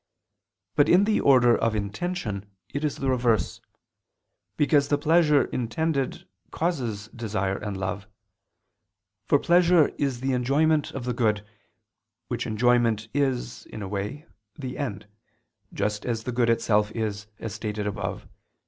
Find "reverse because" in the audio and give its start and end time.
3.07-4.87